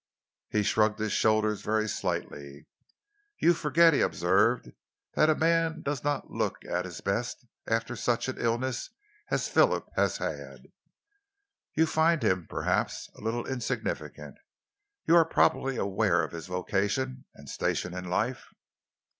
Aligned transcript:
He 0.49 0.63
shrugged 0.63 0.97
his 0.97 1.11
shoulders 1.13 1.61
very 1.61 1.87
slightly. 1.87 2.65
"You 3.37 3.53
forget," 3.53 3.93
he 3.93 4.01
observed, 4.01 4.71
"that 5.13 5.29
a 5.29 5.35
man 5.35 5.83
does 5.83 6.03
not 6.03 6.31
look 6.31 6.65
at 6.65 6.85
his 6.85 7.01
best 7.01 7.45
after 7.67 7.95
such 7.95 8.27
an 8.27 8.37
illness 8.39 8.89
as 9.29 9.47
Phillips 9.47 9.91
has 9.95 10.17
had. 10.17 10.69
You 11.75 11.85
find 11.85 12.23
him, 12.23 12.47
perhaps, 12.49 13.09
a 13.13 13.21
little 13.21 13.45
insignificant. 13.45 14.39
You 15.05 15.15
are 15.17 15.23
probably 15.23 15.75
aware 15.77 16.23
of 16.23 16.31
his 16.31 16.47
vocation 16.47 17.25
and 17.35 17.47
station 17.47 17.93
in 17.93 18.05
life." 18.05 18.47